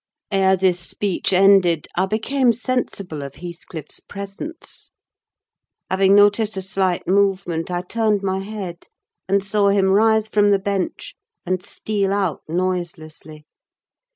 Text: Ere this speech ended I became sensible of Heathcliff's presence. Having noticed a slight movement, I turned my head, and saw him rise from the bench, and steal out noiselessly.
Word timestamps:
Ere 0.31 0.57
this 0.57 0.79
speech 0.79 1.31
ended 1.31 1.87
I 1.95 2.07
became 2.07 2.53
sensible 2.53 3.21
of 3.21 3.35
Heathcliff's 3.35 3.99
presence. 3.99 4.89
Having 5.91 6.15
noticed 6.15 6.57
a 6.57 6.61
slight 6.63 7.07
movement, 7.07 7.69
I 7.69 7.83
turned 7.83 8.23
my 8.23 8.39
head, 8.39 8.87
and 9.29 9.43
saw 9.45 9.69
him 9.69 9.89
rise 9.91 10.27
from 10.27 10.49
the 10.49 10.57
bench, 10.57 11.13
and 11.45 11.63
steal 11.63 12.13
out 12.13 12.41
noiselessly. 12.47 13.45